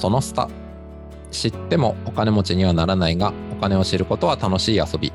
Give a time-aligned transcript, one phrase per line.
[0.00, 0.48] そのスタ
[1.30, 5.12] 知ってもお金持ちにはならないがお金を知ることは楽しい遊び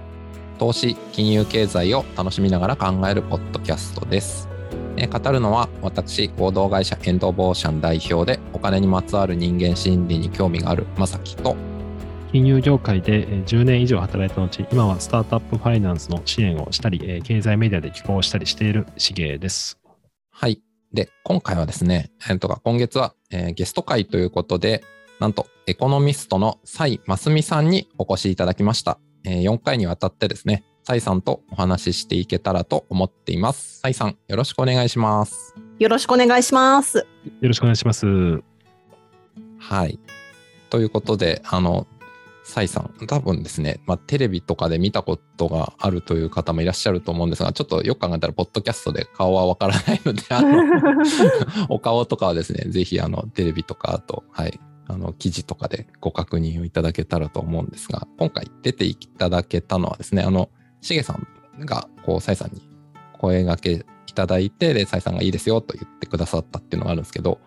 [0.59, 4.47] 投資金融経済を楽しみながら考えるポッドキャストです
[4.95, 11.57] え語るのは私合同会社エンドボーシャン代表でお金にまつわる人間心理に興味があるまさきと
[12.31, 19.79] 金融業界で10年以上働いた後、今はスタートアップファイナンスの支援をしたり、経済メディアで寄稿したりしているしげです。
[20.31, 20.64] はい。
[20.95, 24.83] で、今回はですね、えー、とか今月は、えー、ゲスト会ということで、
[25.19, 28.97] なんとエコノミストの蔡真澄さんにお越しいただきました。
[29.25, 33.79] えー、4回にわたってですね、蔡さんとお話ししていけたらと思っています。
[33.81, 35.53] 蔡さん、よろしくお願いします。
[35.79, 36.99] よろしくお願いします。
[36.99, 37.05] よ
[37.41, 38.05] ろしくお願いします。
[39.59, 39.99] はい。
[40.69, 41.87] ということで、あの、
[42.45, 50.63] サイさん、多分ですね、まあ、テレビとかで見たことがあるという方もいらっしゃると思うんですが、ちょっとよく考えたら、ポッドキャストで顔はわからないので、あの
[51.69, 60.49] お顔とかはですね、ぜひ、あの、テレビとか、あと、はい、あの、記事とかでご確認をいただけたらと思うんですが、今回出ていただけたのはですね、あの、
[60.81, 61.27] しげさん
[61.65, 62.61] が、こう、サイさんに
[63.13, 67.39] 声がけいただいて、で、サイさんがいいですよと言ってくださったっていうのがあるんですけど、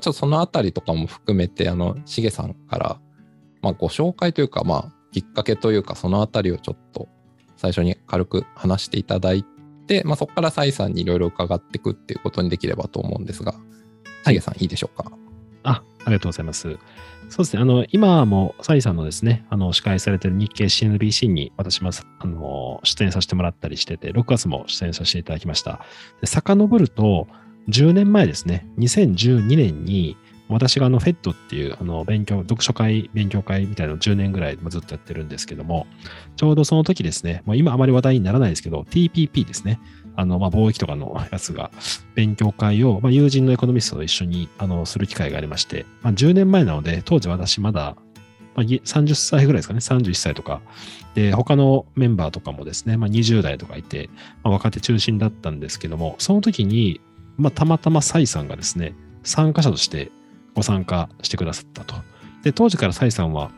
[0.00, 3.00] ちょっとそのあたりとかも含めて、あの、しげさんから、
[3.66, 7.08] まあ、ご紹介というか、まあ、きっかけというか、そのあたりをちょっと
[7.56, 9.44] 最初に軽く話していただい
[9.88, 13.54] て、まあ、そこからサイさんにいろいろ伺っていくっていうことにできればと思うんですが、
[14.24, 15.10] サイさん、いいでしょうか？
[15.64, 16.78] あ、ありがとうございます。
[17.28, 17.62] そうですね。
[17.62, 25.80] あの、今もサイさんのですね、あの、司会されている日経 CNBC に私も、あの、出演させてもらったりしてて、6月も出演させていただきました。
[26.20, 27.26] で、遡ると、
[27.68, 30.16] 10年前ですね、2012年に、
[30.48, 35.86] 私があの FED っていうあの勉強、読書会、勉強会みたいなのを10年ぐらいずっとやってるんですけども、
[36.36, 39.80] ちょうどその時ですね、もう今あまり話題にならないですけど、TPP ですね。
[40.16, 41.70] あの、まあ、貿易とかのやつが、
[42.14, 47.96] 勉強会を、まあ、友人のエコノミストと一緒に、あの、する機会がありまして、まあ、10年前なので、当時私まだ、
[48.54, 50.62] まあ、30歳ぐらいですかね、31歳とか。
[51.14, 54.08] で、他のメンバーとかもですね、まあ、20代とかいて、
[54.42, 57.00] まあ、若手中心だったんですけども、その時に、
[57.36, 60.10] まあ、たまたまサイさんがですね、参加者として
[60.56, 61.94] ご参加してくださったと。
[62.42, 63.50] で、当時から蔡さんは、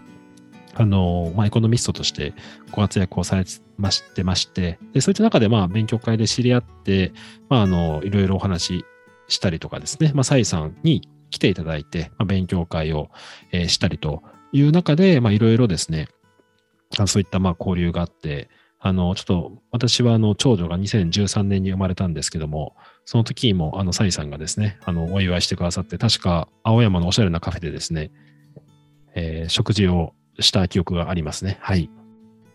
[0.74, 2.34] あの、まあ、エコノミストとして
[2.72, 3.44] ご活躍をされ
[3.78, 7.12] ましてまして、で、そういった中で、まあ、勉強会で知り合って、
[7.48, 8.84] まあ、あの、いろいろお話し
[9.28, 13.10] したりとかですね、まあ、蔡さんに来ていただいて、まあ、勉強会を、
[13.52, 14.22] えー、したりと
[14.52, 16.08] いう中で、まあ、いろいろですね、
[17.06, 18.48] そういったま交流があって、
[18.80, 22.76] あの、ちょっと私はあの長女が2013年に生まれたんですけども、
[23.08, 28.10] その時にもあのサイさんがですね、あのお祝いしてくださって、確か青山のおしゃれなカフェでですね、
[29.14, 31.56] えー、食事をした記憶がありますね。
[31.62, 31.88] はい。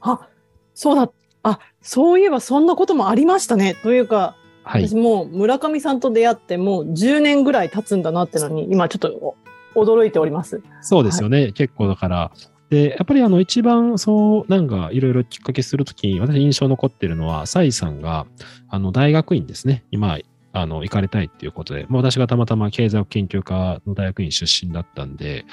[0.01, 0.29] あ、
[0.75, 1.11] そうだ。
[1.41, 3.73] あ、そういえばそんなこともありましたね。
[3.81, 9.35] というか、はい、私もう村上さんと出会ってもう10年ぐらい経つんだなってのに、今ちょっと
[9.73, 10.61] 驚いております。
[10.81, 11.41] そうですよね。
[11.41, 12.31] はい、結構だから、
[12.69, 18.27] で、やっぱりあの一番そう、なんかいろいろきっかけするときに、私印象残ってるのは、サイさんが、
[18.69, 20.19] あの大学院ですね、今、
[20.55, 25.45] あの行かれたいっていうことで、まあ、私がたまたま経済学研究科の大学院出身だったんで、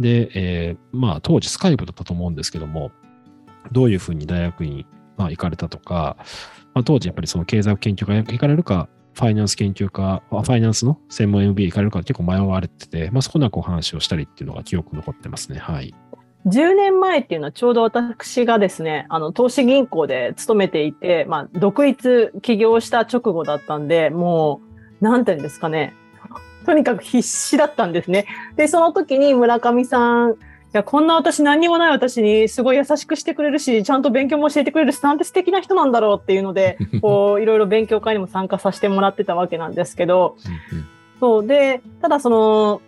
[0.00, 2.90] で、えー、まあ当時スカイプだったと思うんですけども、
[3.70, 4.84] どういうふうに大学院、
[5.16, 6.16] まあ、行かれたとか、
[6.74, 15.58] まあ、当時やっぱりその経済学研究科行かれるか、ファイナンス研究科、ファイナンスの専門 MBA 行かれるか結構迷われてて、まあ、そこなこう話をしたりっていうのが記憶残ってますね。
[15.58, 15.94] はい。
[16.46, 24.60] 10年前っていうのはちょうど私がですね、あの、投資銀行で勤めていて、まあ、独立起業した直後だったんで、も
[25.00, 25.94] う、なんていうんですかね、
[26.64, 28.26] とにかく必死だったんですね。
[28.56, 30.34] で、その時に村上さん、い
[30.72, 40.36] や、こんな私何にもない私にすごい優しくしてくれるし、ちゃんと勉強も教えてくれるし、なんて素敵な人なんだろうっていうので、 こう、いろいろ勉強会にも参加させてもらってたわけなんですけど、
[41.20, 42.82] そうで、ただその、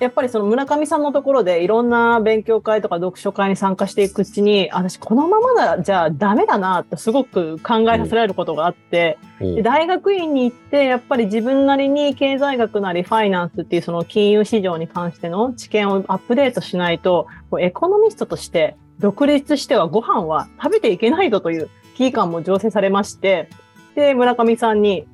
[0.00, 17.28] やっぱりその村上さんのところでいろんな勉強会とか読書会に参加していくうちに、私このままだじゃあダメだなってすごく考えさせられることがあって、で大学院に行ってやっぱり自分なりに経済学なりファイナンスっていうその金融市場に関しての知見をアップデートしないと、
[17.60, 23.48] エコノミストとして独立してはご飯は食べていけないぞという危機感も醸成されまして、
[23.94, 25.06] で、村上さんに、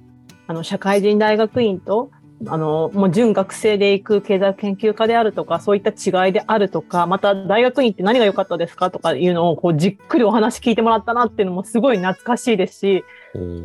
[0.47, 2.11] あの、社会人大学院と
[2.47, 13.05] あの、もう準学生で行く経済研究家であるとか、そういった違いであるとか、また大学院って何が良かったですかとかいうのをこうじっくりお話聞いてもらったなっていうのもすごい懐かしいですし、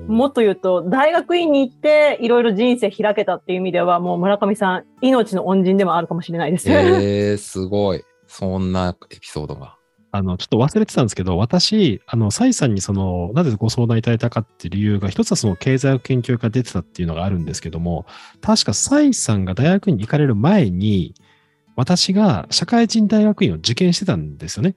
[0.07, 6.69] もっと言うと、大学院に行っていろいろ人生開けたっていう意味では、もう村上さん、命の恩人でもあるかもしれないです。
[6.69, 8.03] えー、すごい。
[8.27, 9.74] そんなエピソードが。
[10.15, 18.05] あの、ちょっと忘れてたんですけど、私、あの、サイさんにその、なぜご相談いただいたかっていう理由が、一つはその経済学研究家出てたっていうのがあるんですけども、
[18.41, 21.13] 確かサイさんが大学に行かれる前に、
[21.75, 24.75] 私が社会人大学院を受験してたんですよね。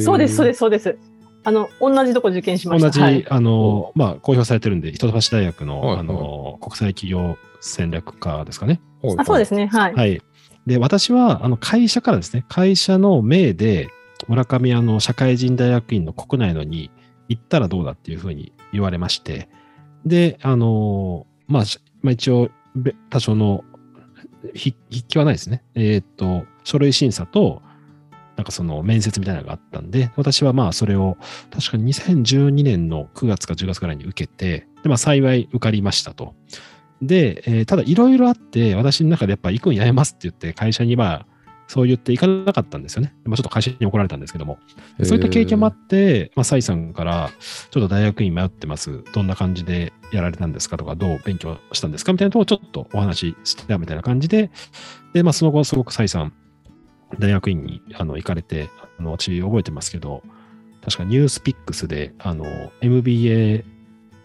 [0.00, 0.98] そうです、そうです、そうです。
[1.44, 2.88] あの、同じとこ受験しました。
[2.88, 8.80] 同じ、はい、あの、まあ、公表されてるんで、一橋大学の、はいはいあの、国際企業戦略科ですかね。
[9.18, 9.66] あそうですね。
[9.66, 9.94] はい。
[9.94, 10.20] はい。
[10.66, 13.88] で、私は、あの、会社からですね、会社の命で、
[14.28, 16.90] 村上、あの、社会人大学院の国内のに
[17.28, 19.48] 行ったらどうだっていうふうに言われまして、
[20.04, 22.50] で、あの、まあ、一応、
[23.10, 23.64] 多少の
[24.54, 24.72] 筆
[25.08, 25.62] 記はないですね。
[25.74, 27.62] えーっと、書類審査と、
[28.36, 31.16] なんかその面接みたいなのがあったんで、私はまあそれを
[31.50, 36.34] 確かに2012年の9月か10月ぐらいに受けて、でまあ幸い受かりましたと。
[37.02, 41.26] で、えーただいろいろあって、私の中でやっぱ行くんやめますって言って、会社にまあ、
[41.68, 43.14] そう言って行かなかったんですよね。
[43.24, 44.58] まあ、ちょっと会社に怒られたんですけども。
[45.04, 47.30] そういった経験もあって、まあ、サイさんから、
[47.70, 49.04] ちょっと大学院迷ってます。
[49.12, 54.50] どんな感じでやられたんですかとか、どう勉強したんですかみたいなところをちょっとお話ししてたみたいな感じで、
[55.12, 56.32] で、まあ、その後、すごくサイさん、
[57.18, 60.22] 大学院にあの行かれて、あの、私覚えてますけど、
[60.82, 62.46] 確かニュースピックスで、あの、
[62.80, 63.64] MBA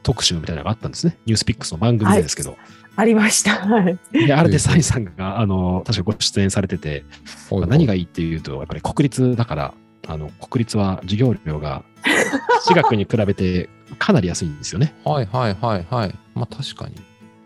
[0.01, 1.18] 特集みたいなのがあったんですね。
[1.25, 2.57] ニュースピックスの番組でですけど。
[2.95, 3.56] ありました。
[3.66, 3.98] はい。
[4.12, 6.95] で、あれでサイさんが、あの、確かご出演されてて、は
[7.57, 9.74] いはい何がいいっていうと、やっぱり国立だから、
[10.07, 11.84] あの、国立は授業料が、
[12.66, 13.69] 私学に比べて
[14.00, 14.94] かなり安いんですよね。
[15.04, 16.16] はいはいはいはい。
[16.36, 16.95] まあ確かに。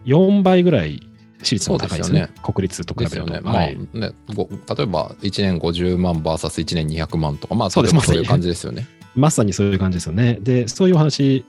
[0.06, 1.08] 4倍ぐらい
[1.44, 2.20] 私立の方が高いですね。
[2.20, 3.16] そうです国立と比べると。
[3.16, 3.42] ですよね。
[3.42, 3.78] まあはい。
[3.94, 8.88] ね、ご例えば1年50万 VS1 年200万とか、まあそうです例えばそういう感じですよね。
[9.16, 10.40] まさにそういう感じですよね。
[10.42, 11.46] で、そういうお話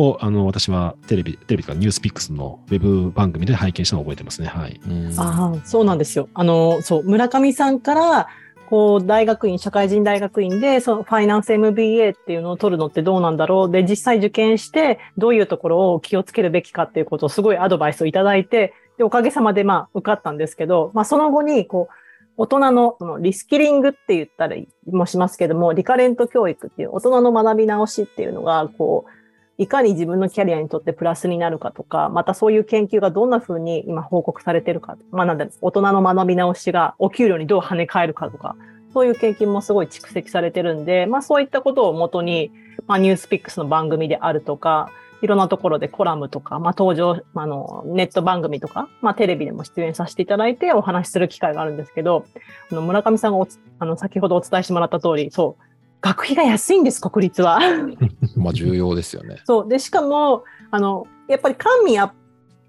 [0.00, 4.48] を、あの、私はテレビ、テレビとかニュースピックスのウェブ番組で拝見したのを覚えてますね。
[4.48, 4.80] はい。
[5.16, 6.28] あ、そうなんですよ。
[6.34, 8.28] あの、そう、村上さんから、
[8.70, 13.70] こう、大学院、社会人大学院で、そのファイナンス MBA っていうのを取るのってどうなんだろう。
[13.70, 21.94] で、実際受験して、どういうところを気をつけるべきかっていうことをすごいアドバイスをいただいて、で、おかげさまで、まあ、受かったんですけど、まあ、その後に、こう、
[22.36, 29.19] 大人のそのリスキリングって言ったりもしますけども、リカレント教育っていう大人の学び直しっていうのが、こう、
[29.60, 38.56] いかに自分のキャリアにとってプラスになるかとか、またそういう研究がどんな風に今報告されてるか、まあなんで大人の学び直しがお給料にどう跳ね返るかとか、
[38.94, 42.50] そういう研究もすごい蓄積されてるんで、まあそういったことをもとに、
[42.86, 44.90] まあニュースピックスの番組であるとか、
[45.20, 52.24] いろんなところでコラムとか、まあ登場、あの、ネット番組とか、まあテレビでも出演させていただいてお話しする機会があるんですけど、
[52.72, 55.69] あの村上さんがおつあの先ほどお伝えしてもらった通り、そう、
[56.00, 57.60] 学費が安いんです、国立は。
[58.36, 59.36] まあ重要ですよね。
[59.44, 59.68] そう。
[59.68, 62.12] で、しかも、あの、やっぱり官民あ、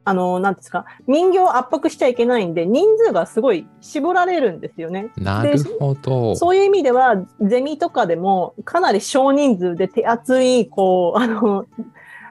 [0.03, 5.11] あの、なんですか、民業を圧迫しちゃいけないんで、人数がすごい絞られるんですよね。
[5.17, 6.35] なるほど。
[6.35, 11.65] そういう意味では、ゼミとかでも、かなり少人数で手厚い、こう、あの、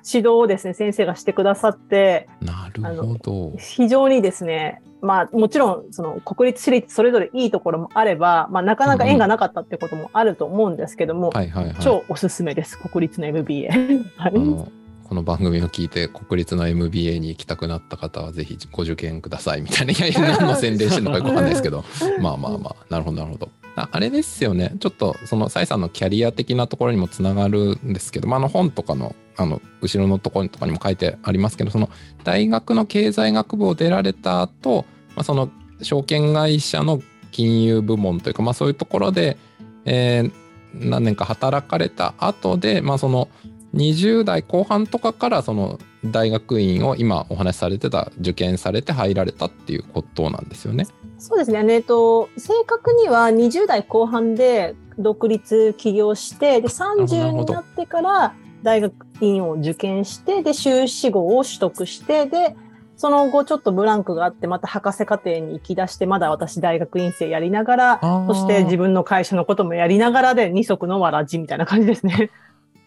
[0.05, 3.53] 指導をですね、先生がしてくださって、なるほど。
[3.59, 11.33] 非常にですね、まあもちろんその国立私立それぞれいいところもあれば、まあなかなか縁がなかったってこともあると思うんですけども。
[11.81, 13.71] 超おすすめです、国立の MBA。
[14.33, 14.69] の
[15.11, 21.85] この番組を聞いて国立の MBA に行きたくなった方はぜひご受験くださいみたいな、いやいや、何の宣伝してるのかよくわかんないですけど、
[22.23, 23.49] まあまあまあ、なるほどなるほど。
[23.81, 31.89] ああれですよね、ちょっとその蔡さんのキャリア的なところにもつながるんですけど、まあ、あの本とかのあの後ろのところとかにも書いてありますけど、その
[32.25, 34.85] 大学の経済学部を出られた後、
[35.17, 35.51] まあその
[35.83, 39.37] 証券会社の金融部門というか、まあ、そういうところで、
[39.85, 40.33] えー
[40.75, 43.29] 何年か働かれた後で、まあ、その
[43.75, 50.87] 20代後半とかからその大学院を今お話しされてた受験されて入られたっていうことなんですよね。
[51.19, 51.63] そうですね。
[51.75, 62.57] えっと、正確には20代後半で独立起業して、で、なる30ほどになってから大学院を受験して、で、修士号を取得して、で、
[62.97, 72.31] その後ちょっとブランクがあって、また博士課程に行き出して、まだ私大学院生やりながら、そして自分の会社のこともやりながらで二足のわらじみたいな感じですね。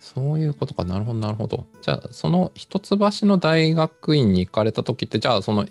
[0.03, 1.65] そういうことかなるほどなるほど。
[1.81, 5.65] じゃあその一橋の大学院に行かれた時ってじゃあその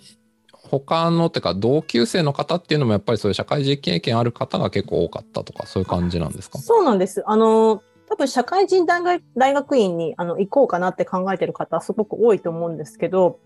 [0.53, 6.59] 他のってか同級生の方っていうのもやっぱりそういう社会人経験ある方が結構多かったとかそういう感じなんですか？
[6.59, 7.23] そうなんです。
[7.27, 13.39] あの、多分社会人大学院にあの行こうかなって考えてる方すごく多いと思うんですけど、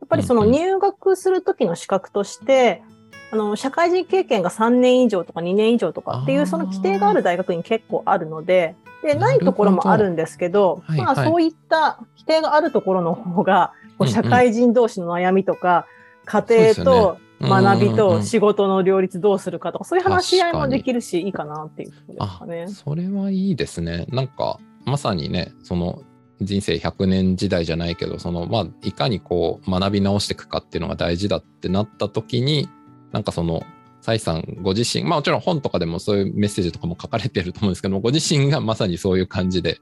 [0.00, 2.82] やっぱりそのうんうん入学する時の資格として、
[3.30, 11.16] あの、社会人経験が3年以上とか2年以上とかっていうその規定がある大学院結構あるので、で、ないところもあるんですけど、はいはい。
[11.16, 13.72] まあそういった規定があるところの方が、
[14.06, 15.86] 社会人同士の悩みとか、
[16.24, 22.68] 家庭よと学びと仕事の両立どうするかとか、そういう話し合いもできるし、いいかなっていうところですあかね。
[22.68, 24.06] それはいいですね。
[24.08, 26.02] なんかまさにねその
[26.40, 32.68] 人生100年時代じゃないけどそのまあいかにこう学び直していくかっていうのが大事だってなった時に
[33.12, 33.62] なんかその
[34.02, 39.78] 蔡さんご自身、まあもちろん本とかでもそういうメッセージとかも書かれてると思うんですけども、ご自身がまさにそういう感じで、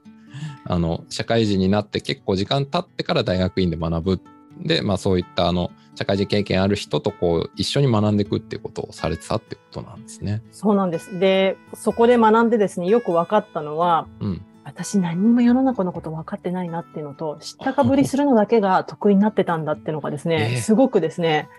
[0.63, 4.21] あの、社会人になって結構時間経ってから大学院で学ぶ。
[4.63, 10.43] で、まあそういったあの、社会人経験ある人とこう、一緒に学んでいくっていうことをされてたってことなんですね。
[10.51, 11.17] そうなんです。
[11.19, 14.45] で、そこで学んでですね、よく分かったのは、うん。
[14.63, 21.49] 私何にも世の中のこと分かってないなっていうのと、知ったかぶりするのだけが得意になってたんだっていうのがですね、ええすごくですね、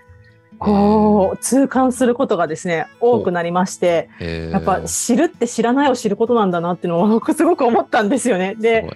[0.65, 8.55] こう、痛感することがですね、多くなりまして、えーやっぱ知るって知らないを知ることなんだなっていうのを僕 すごく思ったんですよね。
[8.57, 8.91] すで、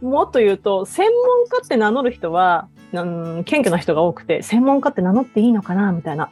[0.00, 6.30] もっと言うと、専門家って名乗る人は、うん、謙虚な人が多くて、専門家って名乗っていいのかなみたいな、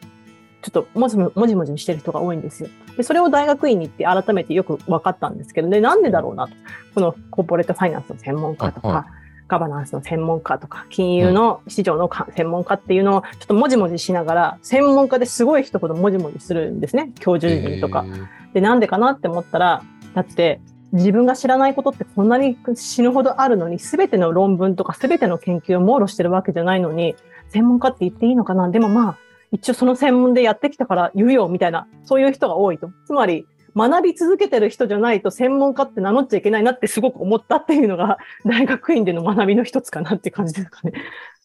[0.62, 2.68] ちょっともじももじもじにしてる人が多いんですよ。
[2.96, 6.54] で、それを大学院に行って改めてよく分かったんですけど、で、なんでだろうなと。
[6.94, 9.06] このコーポレートファイナンスの専門家とか、はいは
[9.48, 17.12] ガバナンスの専門家とか、金融の市場のか専門家っていうのをちょっともじもじしながら、専門家ですごい人ほどもじもじするんですね。
[17.20, 18.04] 教授陣とか。
[18.06, 19.82] えーで、なんでかなって思ったら、
[20.14, 20.60] だって、
[20.92, 27.16] 自分が知らないことってこんなに死ぬほどあるのに、すべての論文とかすべての研究を網羅してるわけじゃないのに、
[27.48, 28.70] 専門家って言っていいのかな？
[28.70, 29.18] でもまあ、
[29.52, 32.88] 一応その専門でやってきたから言うよ、みたいな、そういう人が多いと。
[33.04, 33.46] つまり、
[33.76, 38.16] 学び続けてる人じゃないと専門家って名乗っちゃいけないなってすごく思ったっていうのが、
[38.46, 40.92] 大学院での学びの一つかなって感じですかね。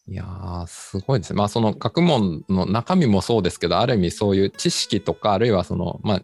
[0.08, 1.36] いやー、すごいですね。
[1.36, 6.22] まあ、その学問の中身もそうですけど、ある意味そういう知識とか、あるいはその、まあ、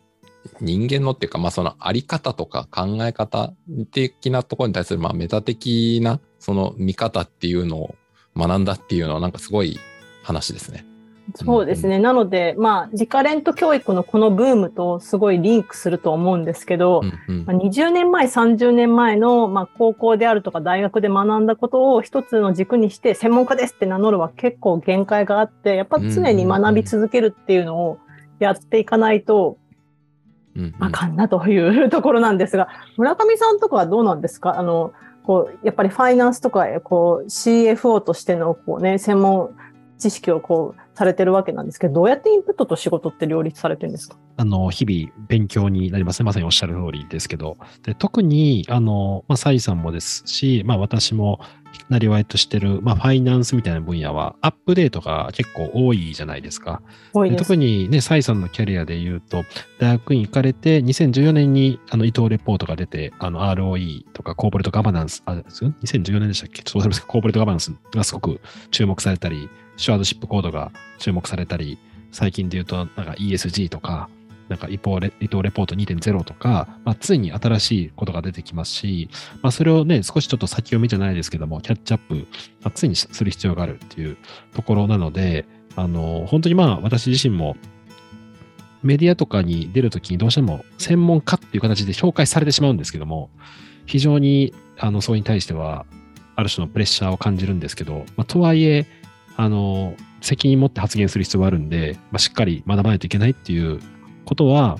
[0.60, 3.52] 人間のっていうか、まあ、そのあり方とか考え方
[3.92, 7.94] 的なところに対する、まあ、メタ的な、その見方っていうのを
[8.36, 9.78] 学んだっていうのは、なんかすごい
[10.22, 10.87] 話ですね。
[11.34, 11.98] そうですね。
[11.98, 17.44] なので、まあ、リカレント教育のこのブームとすごいリンクすると思うんですけど、うんうん。
[17.44, 27.98] まあ20年前、30年前の、まあ、高校であるとか大学で学んだことを一つの軸にして専門家ですって名乗るは結構限界があって、やっぱ常に学び続けるっていうのを
[28.38, 29.58] やっていかないと
[30.80, 34.58] あかんなというところなんですが、村上さんとかはどうなんですか？
[34.58, 34.92] あの、
[35.24, 39.50] こう、やっぱりファイナンスとか、こう、CFO としての、こうね、専門
[39.98, 44.16] 知識をこう、されてるわけなんですけど、どうやってインプットと仕事って両立されてるんですか？
[44.36, 46.24] あの、日々勉強になりますね。
[46.26, 47.56] まさにおっしゃる通りですけど。
[47.82, 51.40] で特に、あの、まあ、サイさんもですし、まあ、私も、
[51.90, 56.82] なりわいとしてる、まあ、ファイナンスみたいな分野は、アップデートが結構多いじゃないですか。
[57.12, 57.38] 多いです。
[57.40, 59.44] で特にね、サイさんのキャリアで言うと、
[59.78, 66.62] 大学院行かれて、2014年にあの伊藤レポートが出て、あの ROE とかコーポレートガバナンス、あ、ですよ2014年でしたっけ？
[66.62, 68.40] ちょっと忘れましたけどコーポレートガバナンスがすごく
[68.70, 71.78] 注目されたり、シュワードシップコードが注目されたり、
[72.12, 74.10] 最近で言うと、なんか ESG とか、
[74.48, 79.08] なんか伊藤レ伊藤レポート2.0とか、まあ、常に新しいことが出てきますし、
[79.40, 82.26] まあ、それをね、少しちょっと先読みじゃないですけども、キャッチアップ、
[82.62, 84.16] まあ常にする必要があるっていう
[84.54, 87.56] ところなので、あの、本当にまあ、私自身も、
[88.82, 93.30] メディアとかに出るときにどうしても専門家っていう形で紹介されてしまうんですけども、
[93.86, 95.86] 非常に、あの、それに対しては、
[96.36, 98.86] ある種のプレッシャーを感じるんですけど、まあ、とはいえ、
[99.38, 103.78] あの、責任持って発言する必要があるんで、まあ、しっかり学ばないといけないっていう
[104.24, 104.78] ことは、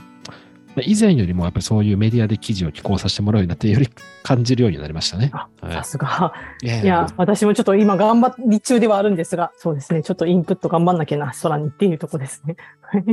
[0.75, 3.89] まあ以前よりもやっぱりそういうメディアで記事を寄稿させてもらうようになって、より
[4.25, 5.31] 感じるようになりましたね。
[5.33, 6.33] あはいさすが。
[6.61, 10.03] いや私もちょっと今頑張り中ではあるんですが、そうですね。
[10.03, 12.57] ちょっとインプット頑張んなきゃな、空にっていうとこですね。
[12.81, 13.05] は い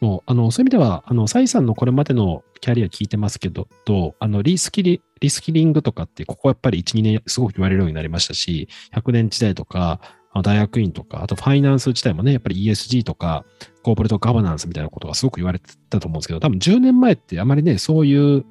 [0.00, 10.00] もう、あの、そういう意味では、あの、サイさんのこれまでのキャリア聞いてますけど、と、あの、リスキリ、リスキリングとかって、ここやっぱり1、2年すごく言われるようになりましたし、100年時代とか、
[10.42, 13.44] 大学院とか、あとファイナンス自体もね、やっぱり ESG とか、
[13.82, 18.44] コーポレートガバナンスみたいなことがすごく言われてたと思うんですけど、多分10年前ってあまりね、そういう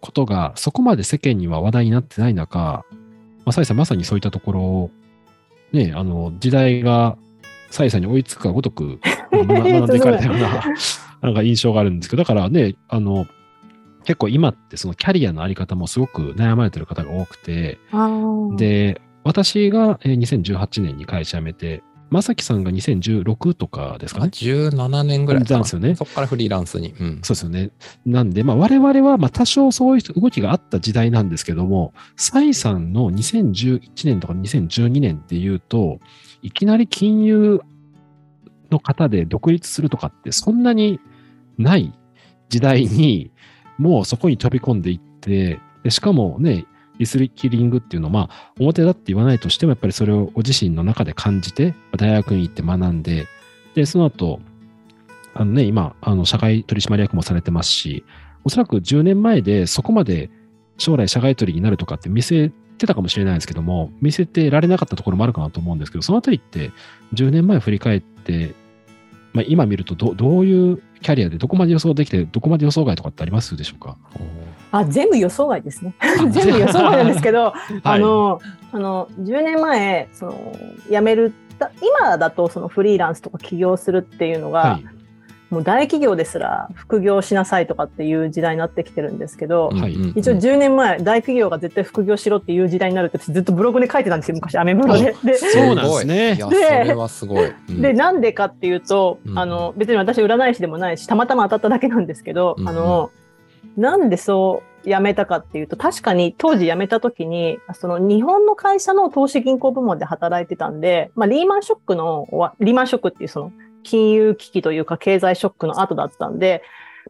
[0.00, 2.84] ことがそこまで世間には話題になってない中、ま
[3.46, 4.90] あ、サイさんまさにそういったところを、
[5.72, 7.16] ね、あの、時代が
[7.70, 9.00] サイさんに追いつくかごとく、
[9.32, 10.62] 学 学んでいかれたような、
[11.20, 13.26] なんか印象があるんですけど、だからね、あの、
[14.04, 17.78] 結構今ってそのキャリアのあり方もすごく悩まれてる方が多くて、
[18.56, 24.28] で、私がえー2018年に会社辞めて、まさきさんが2016とかですかね。
[24.28, 26.94] 17年ぐらいかななんですよねそこからフリーランスに。
[26.98, 27.20] うん。
[27.22, 27.70] そうですよね。
[28.06, 36.00] なんで、まあ、我々は、まあ、多少そういう動きがあった時代なんですけども、サイさんの2011年とか2012年っていうと、
[36.40, 37.60] いきなり金融
[38.70, 41.00] の方で独立するとかってそんなに
[41.58, 41.92] ない
[42.48, 43.30] 時代に、
[43.76, 46.64] もうそこに飛び込んでいって、でしかもね、
[46.98, 53.26] リスキリングっていうのは、まあ、表だって言わないとしても、やっぱりそれをご自身の中で感じて、大学に行って学んで、
[53.74, 54.40] で、その後、
[55.34, 58.04] あのね、今、あの、社会取締役もされてますし、
[58.44, 60.30] おそらく10年前でそこまで
[60.78, 66.72] 将来社外取りになるとかって見せてたかもしれないですけども、見せてられなかったところもあるかなと思うんですけど、そのあたりって
[67.14, 68.54] 10年前振り返って、
[69.38, 73.96] まあ、今見るとどどういうキャリアでどこまで予想できて、どこまで予想外とかってありますでしょうか？
[74.72, 75.94] あ全部予想外ですね。
[76.32, 77.52] 全部予想外なんですけど、
[77.84, 78.40] あの、
[78.72, 80.52] あの、10年前、その、
[80.90, 81.32] 辞める、
[82.00, 84.84] 今だとそのフリーランスとか起業するっていうのが、はい、
[85.50, 95.14] もう大企業ですら副業しなさいとかっていう時代になってきてるんですけど、はい、一応10年前、大企業が絶対副業しろっていう時代になるってずっとブログで書いてたんですよ、昔、アメブロで。
[95.24, 96.34] でそうなんですね。
[96.34, 97.46] で、それはすごい。
[97.68, 103.10] うん、で、なんでかっていうと、あの、別に私占い師でもないし、たまたま当たっただけなんですけど、うん、あの、
[103.78, 112.28] なんでそう辞めたかっていうと、確かに当時辞めた時に、その日本の会社の投資銀行部門で働いてたんで、まあ、リーマンショックの、
[112.60, 113.52] リーマンショックっていうその
[113.88, 116.62] 金融危機というか経済ショックの後だったんで、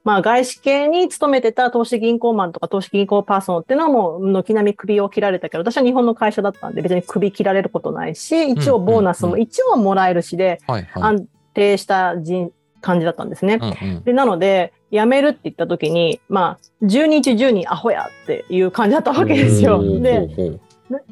[0.04, 10.60] まあ、外資系に勤めてた投資銀行マンとか投資銀行パーソンっていうのはもう軒並み首を切られたけど、私は日本の会社だったんで別に首切られることないし、一応ボーナスも一応もらえるしで、
[10.94, 13.58] 安定した人感じだったんですね。
[13.60, 19.82] うんうん、でなので、辞めるって言った時に、まあ、10人中10人アホやっていう感じだったわけですよ。
[20.00, 20.28] で、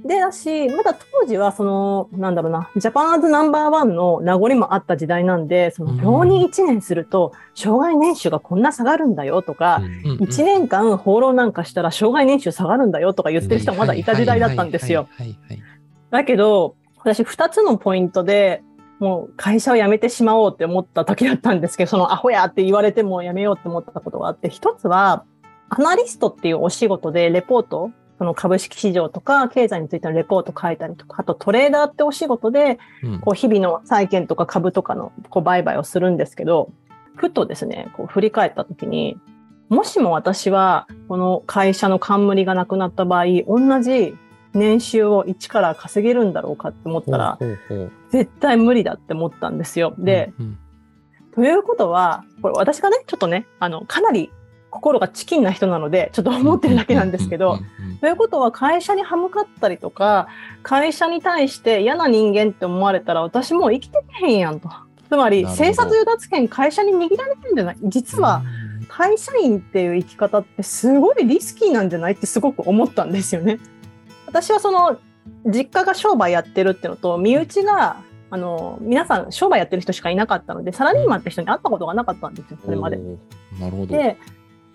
[0.05, 15.09] でだし、まだ当時は、その、なんだろうな、ジャパンアズナンバーワンの名残もあった時代なんで、その、浪人1年すると、障害年収がこんな下がるんだよとか、うん、1年間放浪なんかしたら障害年収下がるんだよとか言ってる人もまだいた時代だったんですよ。
[16.11, 18.63] だけど、私2つのポイントで、
[18.99, 25.25] もう会社を辞めてしまおうって思った時だったんですけど、そのアホやって言われても辞めようって思ったことがあって、一つは、
[25.69, 32.79] アナリストっていうお仕事でレポート、その株式市場とか経済についてのレポート書いたりとか、あとトレーダーってお仕事で、
[33.21, 36.71] こう日々の債券とか株とかのこう売買をするんですけど、
[37.17, 39.19] ふとですね、こう振り返った時に、
[39.69, 44.17] もしも私はこの会社の冠がなくなった場合、同じ
[44.55, 47.39] 年収を一から稼げるんだろうかって思ったら、
[48.11, 49.95] 絶対無理だって思ったんですよ。
[49.99, 50.59] で、うんうん、
[51.35, 54.31] ということは、これ私がね、ちょっとね、あの、かなり
[54.77, 57.59] 心がチキンな人なので、ちょっと思ってるだけなんですけど、
[58.01, 60.29] ということは会社に歯向かったりとか、
[60.63, 64.71] 会社に対して嫌な人間って思われたら私もう生きてけへんやんと。
[65.09, 68.43] つまり、生殺与奪権会社に握られてるんじゃない実は、
[68.89, 73.59] 会社員っていう生き方ってすごいリスキーなんじゃないってすごく思ったんですよね。
[74.27, 74.99] 私はその
[75.45, 77.97] 実家が商売やってるっていうのと身内が
[78.31, 82.99] あの皆さん商売やってる人しかいなかったのでサラリーマンって人に会ったことがなかったんですよそれまで。
[83.61, 84.19] なるほどで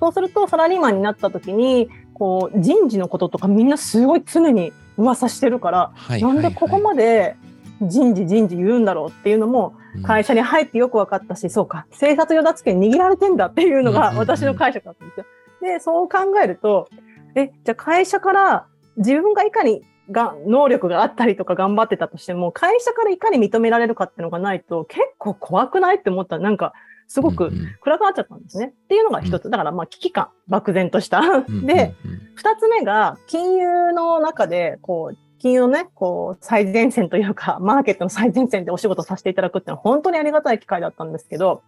[0.01, 7.35] そうするとサラリーマンになった時にこう人事のこととかみんなすごい常に噂してるから、はいなんでここまで
[7.83, 15.25] 人事人事言うんだろうっていうのも会社に入ってよく分かったし、うん、そうか生活与奪権握られてんだっていうのが私の解釈だったんですよ。
[15.61, 16.89] でそう考えると
[17.35, 18.65] えじゃあ会社から
[18.97, 26.37] 自分がいかにが能力があったりとか頑張ってたとしても会社からいかに認められるかっていうのがないと結構怖くないって思った。
[26.37, 26.73] らなんか
[27.11, 28.67] すごく暗くなっちゃったんですね。
[28.67, 29.49] っていうのが一つ。
[29.49, 31.21] だからまあ危機感、漠然とした。
[31.65, 31.93] で、
[32.35, 41.63] 二つ目が金融の中でこう金融のね、こう、最前線というか、 マーケットの最前線でお仕事させていただくっていうのは本当にありがたい機会だったんですけど、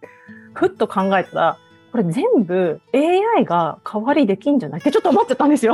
[0.53, 1.57] ふっと考えたら、
[1.91, 4.79] これ全部 AI が代わりできんじゃない？
[4.79, 5.73] ってちょっと思っちゃったんですよ。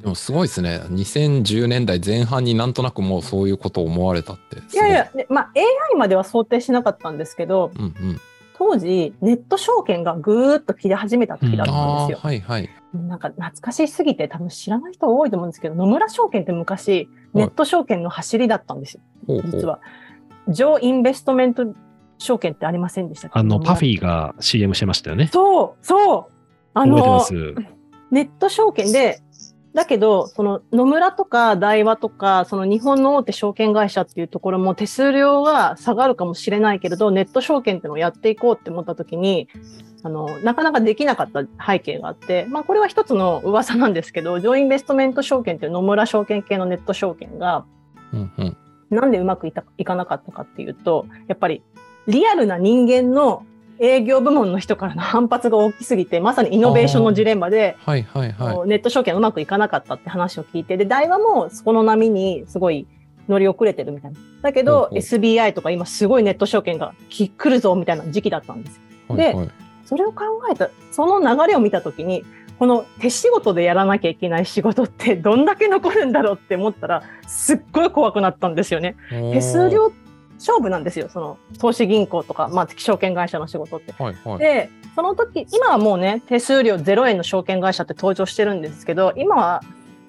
[0.00, 0.80] でもすごいですね。
[0.90, 4.56] 2010年代前半になんとなくもうそういうことを思われたって。
[4.72, 8.20] いやいや、まあ AI までは想定しなかったんですけど、うんうん、
[8.66, 12.18] 当時ネット証券がぐーっと切り始めた時だったんですよ。
[12.22, 12.70] うん、はいはい。
[12.94, 19.00] なんか懐かしすぎて多分知らない人多いと思うんですけど、野村証券って昔ネット証券の走りだったんですよ。
[19.26, 19.80] ほうほう実は。
[20.48, 21.74] ジョー・インベストメント
[22.16, 25.28] 証券ってありませんでしたあの、パフィーが CM してましたよね。
[25.30, 26.32] そう、そう。
[26.72, 27.22] あの、
[28.10, 29.20] ネット証券で、
[29.74, 39.48] だけど、その野村とか大和とか、その日本の大手証券会社っていうところも手数料が下がるかもしれないけれど、ネット証券っていうのをやっていこうって思った時に、
[40.04, 47.64] あの、なかなかできなかった背景があって、まあこれは一つの噂なんですけど、ジョインベストメント証券っていう野村証券系のネット証券が、
[48.12, 48.56] うんうん、
[48.90, 51.64] なんでうまくいたいかなかったかっていうと、やっぱり
[52.06, 53.44] リアルな人間の
[53.78, 62.86] 営業部門の人からの反発が大きすぎて、まさにイノベーションのジレンマで、はいはいはい、ネット証券うまくいかなかったって話を聞いて、で、大和もそこの波にすごい
[63.28, 64.18] 乗り遅れてるみたいな。
[64.42, 69.50] だけど、SBI とか今すごいネット証券が来るぞみたいな時期だったんですはいはい、
[69.84, 72.24] それを考えた、その流れを見たときに、
[72.58, 78.96] この手仕事でやらなきゃいけない仕事ってどんだけ残るんだろうって思ったら、すっごい怖くなったんですよね。
[79.10, 79.92] 手数料
[80.38, 83.92] 勝負なんですよ、その投資銀行とか、まあ、証券会社の仕事って。
[83.92, 89.62] はいはい、で、その時、今はもうね、手数料0円の証券会社って登場してるんですけど、今は、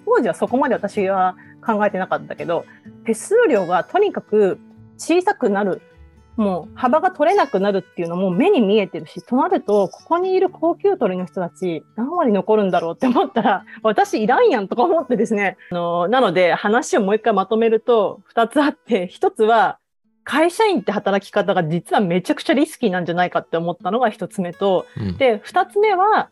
[0.05, 1.35] 当時はそこまで私は
[1.65, 2.65] 考えてなかったけど、
[3.05, 4.59] 手数料がとにかく
[4.97, 5.81] 小さくなる
[6.37, 15.57] もう幅が取れなくなるっていうのも目に見えてるし、となると、ここにいる高級鳥の人たち、何割残るんだろうって思ったら、私いらんやんとか思ってですね。
[15.71, 19.79] あの、なので話をもう一回まとめると、二つあって、一つは、
[20.25, 26.29] 会社員って働き方が実はめちゃくちゃリスキーなんじゃないかって思ったのが一つ目と、うん、で、二つ目は、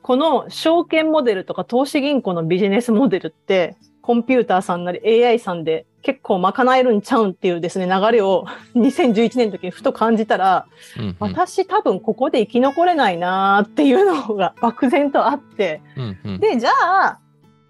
[0.00, 17.18] この証券モデルとか投資銀行のビジネスモデルって、コンピューターさんなり AI さんで結構賄えるんちゃうんっていうですね、流れを 2011年の時にふと感じたら、うんうん、私多分ここで生き残れないなっていうのが漠然とあって、うんうん、で、じゃあ、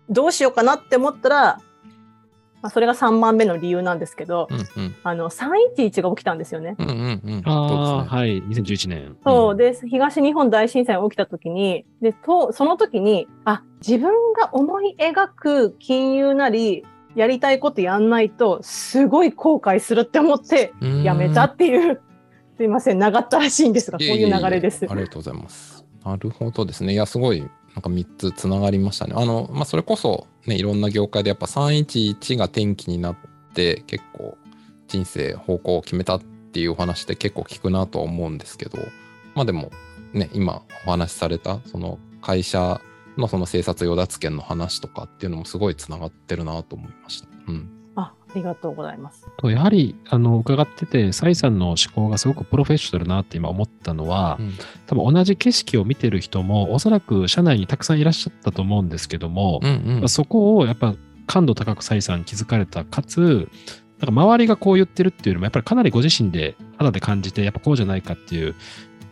[0.09, 1.61] どうしようかなって思ったら、
[2.63, 6.77] まあ、それが3番目の理由なんですけど、うんうん、あの311が起きたんですよね。
[6.79, 9.17] うんうんうん、ああ、はい、2011年。
[9.25, 22.01] そうで東日本大震災が起きた時にでとその時にあ自分が思い描く金融なりやりたいことやんないとすごい後悔するって思ってやめたっていう。
[22.57, 24.85] すいません長ったらしいんですがこういう流れです。
[24.87, 25.83] ありがとうございます。
[26.05, 26.93] なるほどですね。
[26.93, 27.43] いやすごい
[27.75, 29.15] なんか3つつながりましたね。
[29.17, 33.17] あの、まあ、それこそね、いろんな業界でやっぱ311が転機になっ
[33.55, 34.37] て結構
[34.89, 38.79] 人生方向を決めたっていうお話って結構聞くなとは思うんですけど、
[39.35, 39.71] まあでも
[40.13, 42.81] ね、今お話しされたその会社
[43.17, 47.29] のその生殺与奪権の話とかっていうのもすごいつながってるなと思いました。
[47.49, 47.80] うん。
[48.33, 49.27] ありがとうございます。
[49.37, 54.53] とやはりあの伺ってて、サイさんの思考がすごくプロフェッショナルなって今思ったのは、うん、
[54.87, 60.95] 多分同じ景色を見てる人もおそらく社内にたくさんいらっしゃったと思うんですけども、うんうん、そこをやっぱ
[61.27, 63.49] 感度高くサイさん気づかれた、かつ、
[64.01, 68.55] なんか周りがこう言ってるっていうのも、やっぱりかなりご自身で肌で感じて、やっぱこうじゃないかっていう、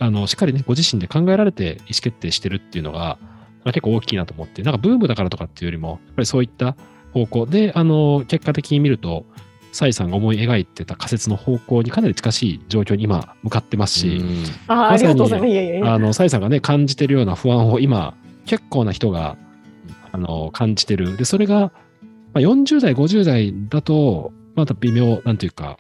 [0.01, 3.19] あのしっかりね、ご自身で考えられて意思決定してるっていうのが、
[3.65, 6.77] 結構大きいなと思って、なんかブームだからとかっていうよりも、やっぱりそういった
[7.13, 7.47] 方向。
[7.47, 9.25] で、あの、結果的に見ると、
[9.73, 14.21] サイさんが思い描いてた仮説の方向にかなり近しい状況に今向かってますし、
[14.67, 15.51] あありがとうございます。
[15.51, 18.15] いやいやあの、サイさんがね、感じてるような不安を今、
[18.47, 19.37] 結構な人が、
[20.11, 21.17] あの、感じてる。
[21.17, 21.71] で、それが、ま
[22.37, 25.79] あ、40代、50代だと、また微妙、なんていうか、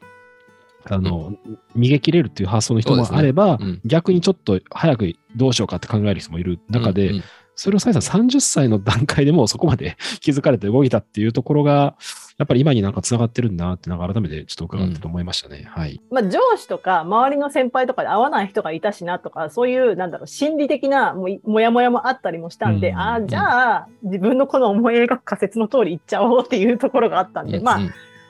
[0.84, 1.32] あの、
[1.74, 3.64] うん、逃げ切れるっていう発想の人もあれば、ね。
[3.64, 7.22] うん、逆にちょっと早くどうしようかって考える人もいる中で、うんうん、
[7.58, 11.96] それをサイさん30歳の段階でもそこまで 気づかれて動いたっていうところが、
[12.38, 15.62] やっぱり今になんか繋がってるんだなって、なんか改めてちょっと伺ってと思いましたね。
[15.62, 16.00] うん、はい。
[16.08, 27.80] まあ上司とか周りの先輩とかで会わない人がいたしなとか、そういうなんだろう、心理的なももやもやもあったりもしたんで、うん、ああ、じゃあ自分のこの思い描く仮説の通り言っちゃおうっていうところがあったんで、うん、まあ、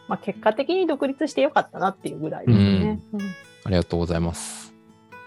[0.08, 2.98] まあ結果的に独立してよかったなっていうぐらいですね。
[3.64, 4.72] ありがとうございます。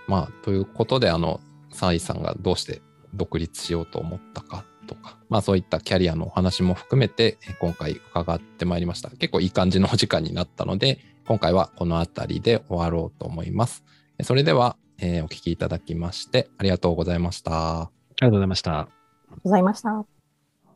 [0.08, 1.40] まあ、ということで、あの、
[1.72, 2.82] サイさんがどうして
[3.14, 9.10] 独立しようと思ったかとか、まあそういったキャリアのお話も含めて今回伺ってまいりました。
[9.10, 13.84] 結構いい感じのお時間になったので、今回はこの辺りで終わろうと思います。
[14.24, 17.82] それでは、えー、お聞きいただきましてありがとうございました。
[17.82, 18.80] ありがとうございました。
[18.80, 20.21] ありがとうございました。